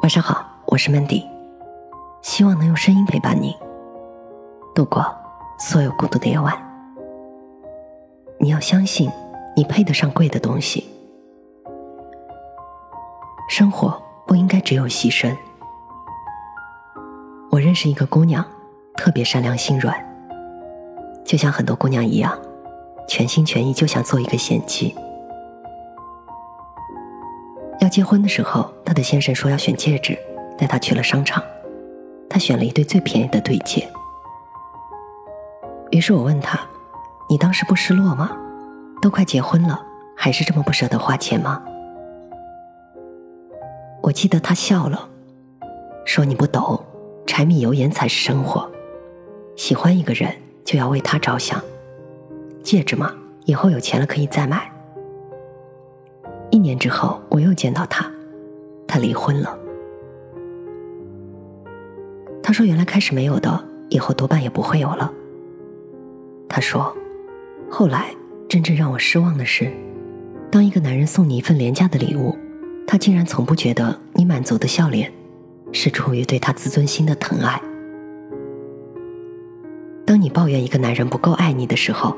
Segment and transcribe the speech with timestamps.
[0.00, 1.26] 晚上好，我是 Mandy，
[2.22, 3.54] 希望能用声音陪伴你
[4.72, 5.04] 度过
[5.58, 6.56] 所有孤独的夜晚。
[8.38, 9.10] 你要相信，
[9.56, 10.88] 你配得上贵的东西。
[13.50, 15.36] 生活不应该只有牺牲。
[17.50, 18.44] 我认识一个姑娘，
[18.96, 19.94] 特别善良心软，
[21.24, 22.38] 就像很多姑娘一样，
[23.08, 24.94] 全心全意就想做一个贤妻。
[27.88, 30.14] 要结婚的时候，她的先生说要选戒指，
[30.58, 31.42] 带她去了商场。
[32.28, 33.88] 她选了一对最便宜的对戒。
[35.90, 36.60] 于是我问她
[37.30, 38.30] ：“你当时不失落吗？
[39.00, 39.80] 都快结婚了，
[40.14, 41.62] 还是这么不舍得花钱吗？”
[44.04, 45.08] 我记得她笑了，
[46.04, 46.84] 说：“你不懂，
[47.26, 48.70] 柴米油盐才是生活。
[49.56, 50.30] 喜欢一个人
[50.62, 51.58] 就要为他着想。
[52.62, 53.14] 戒指嘛，
[53.46, 54.70] 以后有钱了可以再买。”
[56.58, 58.10] 一年之后，我又见到他，
[58.84, 59.56] 他离婚了。
[62.42, 65.12] 他说：“原来开始没有的，以后多半也不会有了。”
[66.50, 66.92] 他说
[67.70, 68.12] ：“后来
[68.48, 69.72] 真正让我失望的是，
[70.50, 72.36] 当一个男人送你一份廉价的礼物，
[72.88, 75.12] 他竟然从不觉得你满足的笑脸
[75.70, 77.62] 是出于对他自尊心的疼爱。
[80.04, 82.16] 当你抱怨一个男人不够爱你的时候，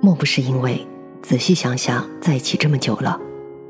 [0.00, 0.84] 莫不是因为
[1.22, 3.20] 仔细想想，在一起这么久了。”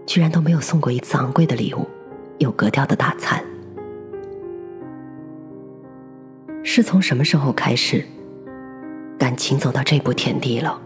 [0.07, 1.87] 居然都没有送过一次昂贵的礼物，
[2.39, 3.43] 有格调的大餐。
[6.63, 8.05] 是从什么时候开始，
[9.19, 10.81] 感情走到这步田地了？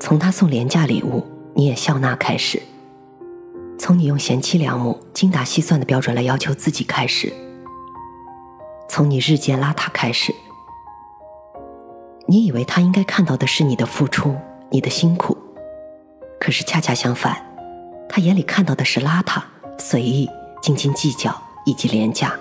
[0.00, 1.24] 从他送廉价礼物
[1.54, 2.60] 你也笑纳开始，
[3.78, 7.32] 从你用贤妻良母、精打细算的标准来要求自己开始，
[8.88, 10.34] 从你日渐邋遢开始。
[12.26, 14.36] 你以为他应该看到的是你的付出、
[14.70, 15.36] 你的辛苦，
[16.38, 17.47] 可是恰恰相反。
[18.08, 19.42] 他眼里看到的是邋遢、
[19.78, 20.28] 随意、
[20.62, 22.32] 斤斤计较以及廉价。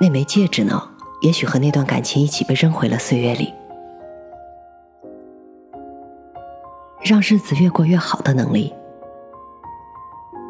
[0.00, 0.88] 那枚戒指呢？
[1.20, 3.52] 也许和那段感情一起被扔回了岁月里。
[7.02, 8.72] 让日子越过越好的能力。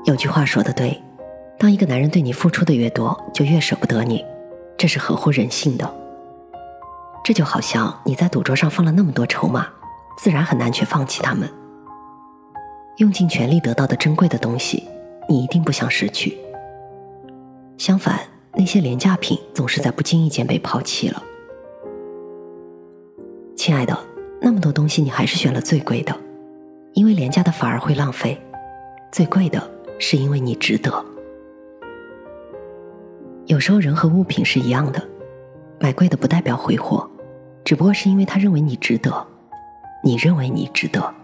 [0.04, 1.02] 有句话说的对：
[1.58, 4.24] 当一个男人对你付出的越多，就越舍不得你，
[4.78, 5.92] 这是合乎人性的。
[7.24, 9.66] 这就好像你在赌桌上放了那么多筹码，
[10.16, 11.50] 自然很难去放弃他们。
[12.96, 14.84] 用尽全力得到的珍贵的东西，
[15.28, 16.36] 你一定不想失去。
[17.78, 18.20] 相反，
[18.54, 21.22] 那些廉价品总是在不经意间被抛弃了。
[23.56, 23.98] 亲爱的，
[24.40, 26.14] 那么多东西你还是选了最贵的，
[26.92, 28.38] 因为廉价的反而会浪费，
[29.10, 31.04] 最贵的是因为你值得。
[33.46, 35.02] 有时候人和物品是一样的，
[35.78, 37.10] 买贵的不代表挥霍，
[37.64, 39.26] 只不过是因为他认为你值得，
[40.04, 41.14] 你认为你值得。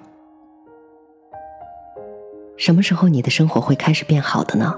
[2.56, 4.74] 什么时候你的生活会开始变好的呢？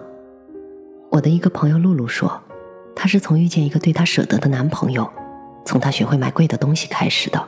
[1.11, 2.41] 我的一个朋友露露说，
[2.95, 5.09] 她是从遇见一个对她舍得的男朋友，
[5.65, 7.43] 从她学会买贵的东西开始的。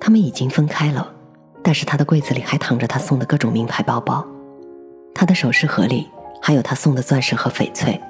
[0.00, 1.14] 他们已经分开了，
[1.62, 4.26] 但是她的柜子里还躺着他送的各种名牌包包，
[5.14, 6.08] 他的首饰盒里
[6.42, 8.00] 还有他送的钻石和翡翠。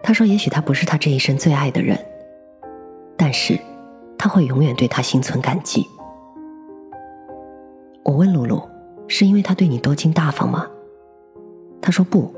[0.00, 1.98] 他说，也许他不是他这一生最爱的人，
[3.16, 3.58] 但是
[4.16, 5.84] 他会永远对他心存感激。
[8.06, 8.62] 我问露露
[9.08, 10.64] ：“是因为他对你多金大方吗？”
[11.82, 12.32] 她说：“不，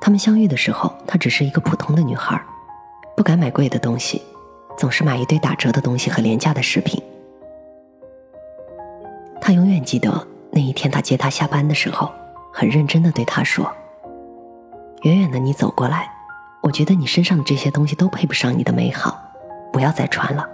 [0.00, 2.42] 他们相遇的时候，她只是一个普通的女孩，
[3.14, 4.22] 不敢买贵的东西，
[4.78, 6.98] 总是买一堆打折的东西和廉价的饰品。
[9.38, 12.10] 他永远记得那一天，他接她下班的时候，
[12.50, 13.70] 很认真的对她说
[15.04, 16.10] ：‘远远的你走过来，
[16.62, 19.20] 我觉得你身上的这些东西都配不上你的美好，
[19.74, 20.48] 不要再穿了。’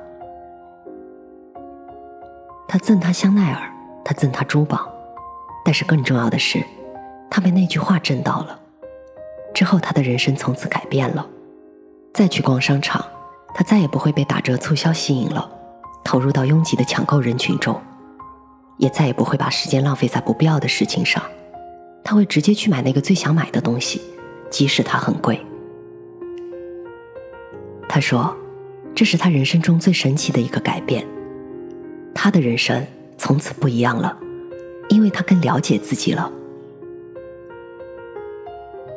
[2.67, 3.71] 他赠她香奈儿。”
[4.09, 4.89] 他赠她珠宝，
[5.65, 6.63] 但是更重要的是，
[7.29, 8.57] 他被那句话震到了。
[9.53, 11.27] 之后，他的人生从此改变了。
[12.15, 13.05] 再去逛商场，
[13.53, 15.51] 他再也不会被打折促销吸引了，
[16.05, 17.83] 投入到拥挤的抢购人群中，
[18.77, 21.21] 也再也不会把时间浪费在不必要的事情上。
[22.05, 24.01] 他会直接去买那个最想买的东西，
[24.49, 25.45] 即使它很贵。
[27.89, 28.37] 他说
[28.95, 31.05] ：“这是他人生中最神奇的一个改变。”
[32.15, 32.87] 他的人生。
[33.19, 34.17] 从此不一样了，
[34.89, 36.31] 因为他更了解自己了。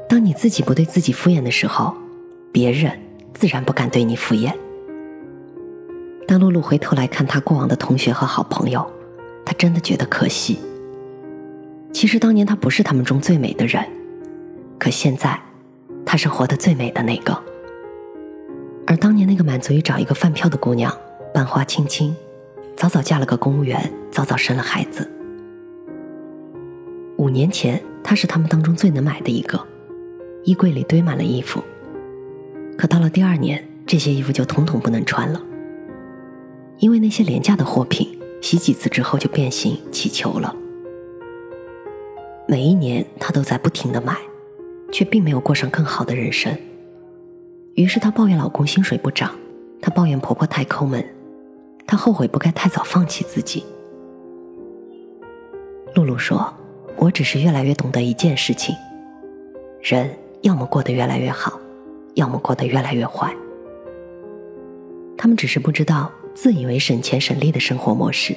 [0.08, 1.94] 当你自己不对自己敷衍的时候，
[2.52, 2.92] 别人
[3.34, 4.54] 自然不敢对你敷衍。
[6.28, 8.86] 当露露回头来看她过往的同学和好朋友，
[9.46, 10.60] 她真的觉得可惜。
[11.92, 13.84] 其实当年她不是他们中最美的人，
[14.78, 15.40] 可现在，
[16.06, 17.36] 她是活得最美的那个。
[18.86, 20.96] 而当年那个满足于找一个饭票的姑娘，
[21.34, 22.16] 半花青青。
[22.80, 25.06] 早早嫁了个公务员，早早生了孩子。
[27.18, 29.62] 五年前，他是他们当中最能买的一个，
[30.46, 31.62] 衣柜里堆满了衣服。
[32.78, 35.44] 可到了第二年，这些衣服就统统不能穿了，
[36.78, 40.56] 因为那些廉价的货品洗几次之后就变形起球了。
[42.48, 44.16] 每一年，她都在不停的买，
[44.90, 46.58] 却并没有过上更好的人生。
[47.74, 49.36] 于是她抱怨老公薪水不涨，
[49.82, 51.06] 她抱怨婆婆太抠门，
[51.90, 53.66] 她后悔不该太早放弃自己。
[55.96, 56.54] 露露说
[56.98, 58.76] ：“我只是越来越懂得一件事情，
[59.82, 60.08] 人
[60.44, 61.60] 要么过得越来越好，
[62.14, 63.36] 要么过得越来越坏。
[65.18, 68.36] 他们只是不知道，自以为省钱省力的生活模式，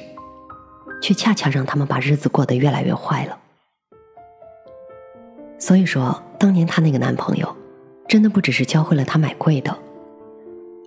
[1.02, 3.38] 却恰恰让他们把日子过得越来越坏了。
[5.58, 7.55] 所以说，当年她那个男朋友，
[8.08, 9.76] 真的不只是教会了她买贵的，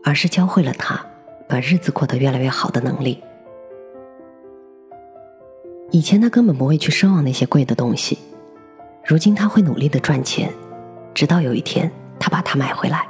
[0.03, 1.05] 而是教会了她
[1.47, 3.21] 把日子过得越来越好的能力。”
[5.91, 8.17] 以前他根本不会去奢望那些贵的东西，
[9.05, 10.51] 如今他会努力的赚钱，
[11.13, 11.89] 直到有一天
[12.19, 13.07] 他把它买回来。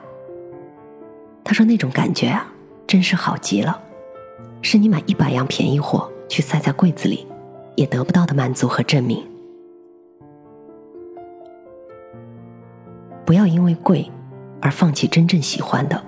[1.44, 2.46] 他说那种感觉啊，
[2.86, 3.82] 真是好极了，
[4.62, 7.26] 是你买一百样便宜货去塞在柜子里，
[7.76, 9.26] 也得不到的满足和证明。
[13.26, 14.12] 不要因为贵
[14.62, 16.04] 而放弃真正喜欢的。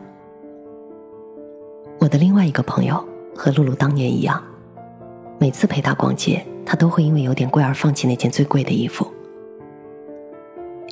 [2.08, 3.06] 我的另外一个朋友
[3.36, 4.42] 和露露当年一样，
[5.38, 6.42] 每次陪她逛街。
[6.66, 9.06] 她都会因为有点贵而放弃那件最贵的衣服。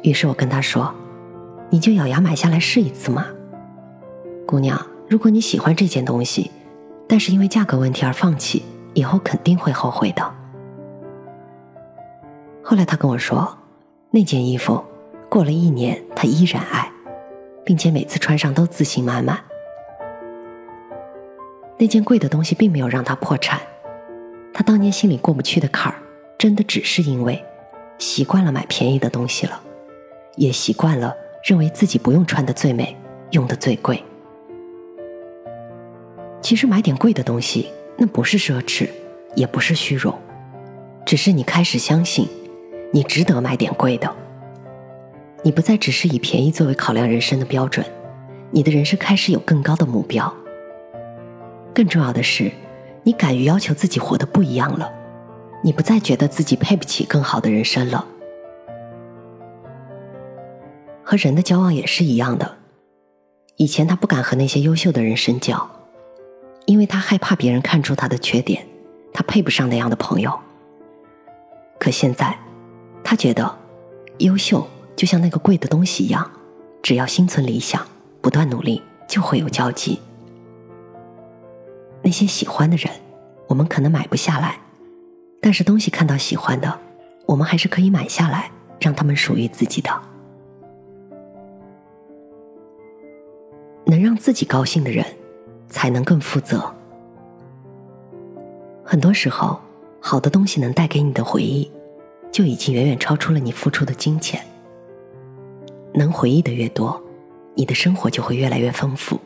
[0.03, 0.93] 于是我跟她说
[1.71, 3.27] ：“你就咬牙买下来试一次嘛，
[4.45, 4.77] 姑娘。
[5.07, 6.51] 如果你喜欢这件东西，
[7.07, 10.33] 但是因为价格问题而放弃，以后肯定会后悔的。”
[12.61, 13.57] 后来他跟我说，
[14.11, 14.83] 那件衣服
[15.29, 16.91] 过了一年，他依然爱，
[17.63, 19.39] 并且每次穿上都自信满满。
[21.77, 23.59] 那件贵的东西并没有让他破产。
[24.53, 25.99] 他当年心里过不去的坎儿，
[26.37, 27.43] 真的只是因为
[27.97, 29.61] 习惯了买便宜的东西了，
[30.37, 31.13] 也习惯了
[31.43, 32.95] 认为自己不用穿的最美，
[33.31, 34.01] 用的最贵。
[36.41, 38.87] 其实买点贵的东西，那不是奢侈，
[39.35, 40.17] 也不是虚荣，
[41.05, 42.27] 只是你开始相信，
[42.93, 44.15] 你值得买点贵的。
[45.43, 47.85] 你不再只是以便宜作为考量人生的标准，
[48.51, 50.33] 你的人生开始有更高的目标。
[51.75, 52.51] 更重要的是。
[53.07, 54.91] 你敢于要求自己活得不一样了，
[55.63, 58.03] 你不再觉得自己配不起更好的人生了。
[61.03, 62.57] 和人的交往也是一样的，
[63.57, 65.69] 以前他不敢和那些优秀的人深交，
[66.65, 68.65] 因为他害怕别人看出他的缺点，
[69.13, 70.33] 他配不上那样的朋友。
[71.77, 72.35] 可现在，
[73.03, 73.55] 他觉得，
[74.17, 76.27] 优秀就像那个贵的东西一样，
[76.81, 77.85] 只要心存理想，
[78.19, 79.99] 不断努力，就会有交集。
[82.05, 82.87] 那些喜欢的人，
[83.47, 84.59] 我们可能买不下来，
[85.41, 86.79] 但是东西看到喜欢的，
[87.25, 89.89] 我们还是可以买下来，让他们属于自己的。
[93.87, 95.03] 能让自己高兴的人，
[95.67, 96.71] 才能更负责。
[98.83, 99.59] 很多时候，
[99.99, 101.71] 好的东西能带给你的回忆，
[102.31, 104.39] 就已经远远超出了你付出的金钱。
[105.91, 107.01] 能回忆的越多，
[107.55, 109.19] 你的生活就会越来越丰富。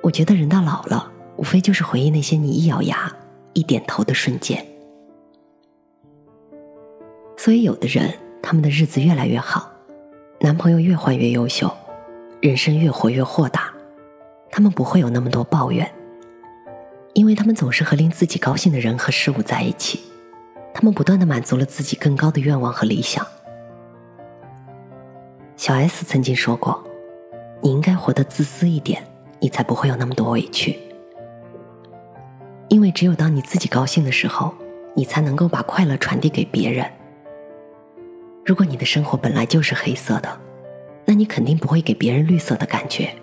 [0.00, 1.10] 我觉得人到老了。
[1.36, 3.12] 无非就是回忆那些你一咬牙、
[3.52, 4.64] 一点头的瞬间。
[7.36, 9.70] 所以，有的人他们的日子越来越好，
[10.40, 11.70] 男朋友越换越优秀，
[12.40, 13.72] 人生越活越豁达，
[14.50, 15.90] 他们不会有那么多抱怨，
[17.12, 20.00] 因为他们总是和令自己高兴的人和事物在一起，
[20.72, 23.26] 他们不断的满足了自己更高的愿望和理想。
[25.56, 26.82] 小 S 曾经说过
[27.62, 29.06] ：“你应该活得自私一点，
[29.40, 30.78] 你才不会有那么多委屈。”
[32.74, 34.52] 因为只有当你自己高兴的时候，
[34.96, 36.84] 你才能够把快乐传递给别人。
[38.44, 40.40] 如果你的生活本来就是黑色的，
[41.04, 43.14] 那你肯定不会给别人绿色的感觉。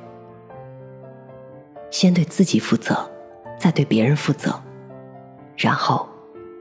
[1.90, 3.12] 先对自己负责，
[3.60, 4.58] 再对别人负责，
[5.58, 6.08] 然后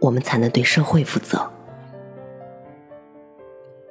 [0.00, 1.49] 我们才能对社会负责。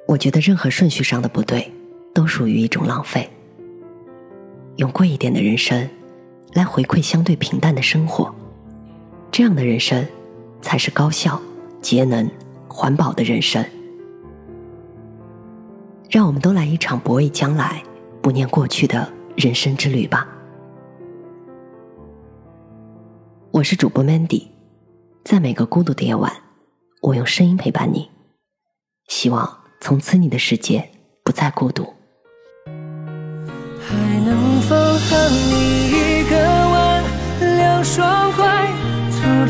[0.06, 1.72] 我觉得任何顺序上的不对，
[2.12, 3.30] 都属于一种浪费。
[4.76, 5.88] 用贵一点的人生，
[6.52, 8.34] 来回馈相对平淡的生活。
[9.32, 10.04] 这样的人生，
[10.60, 11.40] 才是高效、
[11.80, 12.28] 节能、
[12.66, 13.64] 环保的人生。
[16.10, 17.80] 让我们都来一场不畏将来、
[18.20, 20.26] 不念过去的人生之旅吧。
[23.52, 24.48] 我是主播 Mandy，
[25.24, 26.32] 在每个孤独的夜晚，
[27.00, 28.10] 我用声音陪伴你，
[29.06, 30.90] 希望从此你的世界
[31.22, 31.84] 不再孤独。
[33.80, 36.36] 还能否和你一个
[36.70, 38.29] 吻，两双？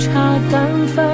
[0.00, 0.66] 茶淡
[0.96, 1.09] 饭，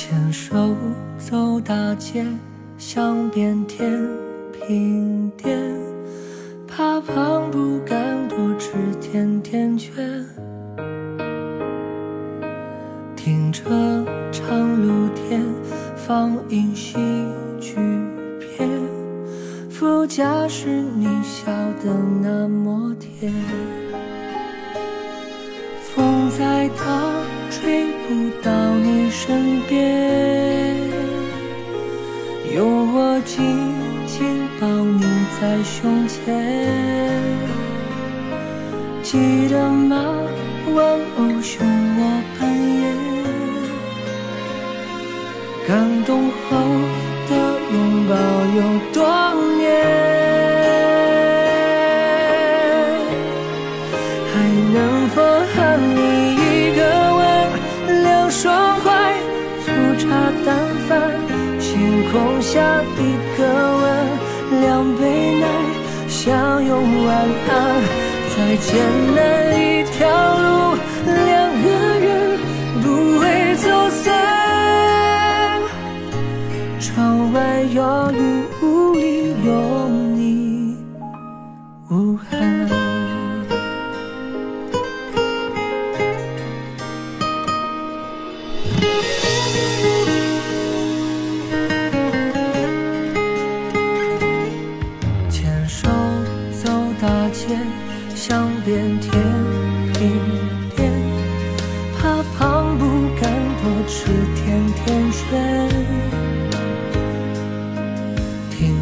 [0.00, 0.76] 牵手
[1.18, 2.24] 走大街
[2.78, 4.00] 想变天
[4.52, 5.58] 平点，
[6.68, 10.24] 怕胖不敢多吃甜甜圈。
[13.16, 15.44] 停车场露天，
[15.96, 16.96] 放映喜
[17.60, 17.74] 剧
[18.38, 18.70] 片，
[19.68, 21.50] 副驾驶你笑
[21.82, 23.34] 得那么甜。
[25.82, 26.84] 风再大，
[27.50, 29.87] 吹不到你身边，
[54.32, 54.34] 还
[54.74, 55.56] 能否和
[55.96, 55.98] 你
[56.34, 56.80] 一个
[57.18, 57.22] 吻，
[58.02, 58.86] 两双筷，
[59.64, 59.66] 粗
[59.98, 60.06] 茶
[60.44, 60.48] 淡
[60.88, 60.92] 饭，
[61.58, 61.68] 星
[62.10, 63.00] 空下一
[63.36, 63.40] 个
[63.82, 63.84] 吻，
[64.60, 64.66] 两
[64.96, 65.02] 杯
[65.40, 65.46] 奶，
[66.08, 67.08] 相拥晚
[67.48, 67.52] 安。
[68.36, 68.68] 再艰
[69.16, 69.18] 难
[69.60, 69.98] 一条
[70.38, 70.46] 路，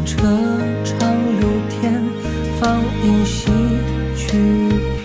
[0.07, 0.15] 车
[0.85, 2.01] 场露天，
[2.61, 3.51] 放映喜
[4.15, 4.25] 剧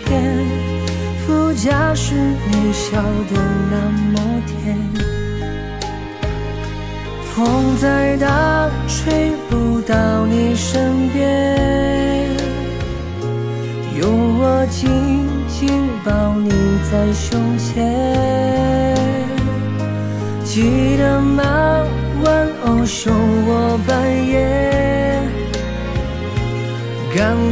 [0.05, 0.47] 片，
[1.27, 3.75] 副驾驶你笑得那
[4.13, 4.79] 么甜。
[7.35, 12.31] 风再大，吹不到你身边，
[13.99, 16.49] 有我紧紧抱你
[16.89, 18.95] 在胸前。
[20.45, 21.43] 记得吗？
[22.25, 23.13] 玩偶熊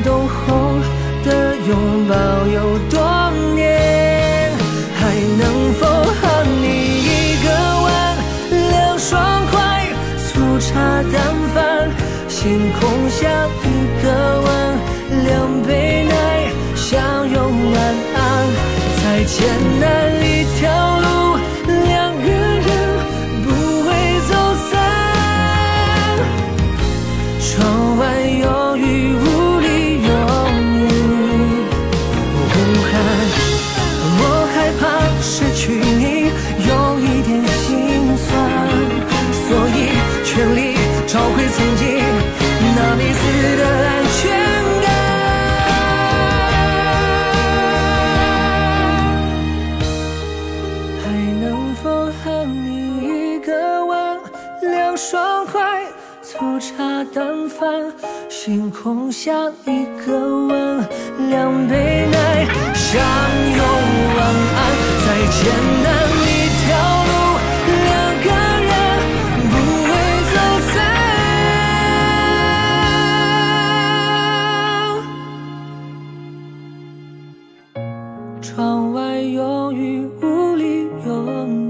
[0.01, 0.79] 感动后
[1.25, 2.15] 的拥抱
[2.47, 4.51] 有多年？
[4.95, 6.65] 还能否和你
[7.05, 7.49] 一个
[7.83, 8.17] 碗，
[8.71, 11.21] 两双筷，粗茶淡
[11.55, 11.91] 饭，
[12.29, 13.29] 星空下
[13.63, 13.67] 一
[14.03, 14.07] 个
[14.41, 14.49] 吻，
[15.27, 17.79] 两杯奶，相拥晚
[18.15, 18.19] 安。
[19.03, 19.39] 再艰
[19.81, 19.85] 难
[20.25, 20.27] 一
[20.59, 21.00] 条
[57.61, 57.93] 饭，
[58.31, 59.31] 星空下
[59.67, 60.83] 一个吻，
[61.29, 62.99] 两杯奶，相
[63.55, 63.61] 拥
[64.17, 64.19] 晚
[64.57, 64.59] 安。
[65.05, 65.39] 再艰
[65.85, 65.89] 难
[66.25, 66.27] 一
[66.57, 66.67] 条
[67.05, 67.13] 路，
[67.85, 67.89] 两
[68.25, 68.29] 个
[68.65, 68.73] 人
[69.51, 69.91] 不会
[70.33, 70.35] 走
[70.71, 70.73] 散。
[78.41, 78.49] 窗
[78.95, 80.25] 外有雨，雾
[80.57, 80.65] 里
[81.05, 81.09] 有
[81.45, 81.70] 你。